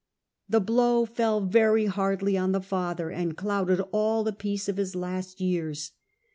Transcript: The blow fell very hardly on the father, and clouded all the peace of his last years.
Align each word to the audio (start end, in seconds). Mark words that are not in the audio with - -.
The 0.49 0.59
blow 0.59 1.05
fell 1.05 1.41
very 1.41 1.85
hardly 1.85 2.35
on 2.35 2.53
the 2.53 2.59
father, 2.61 3.11
and 3.11 3.37
clouded 3.37 3.81
all 3.91 4.23
the 4.23 4.33
peace 4.33 4.67
of 4.67 4.77
his 4.77 4.95
last 4.95 5.39
years. 5.39 5.91